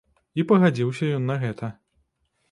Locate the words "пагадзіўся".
0.51-1.09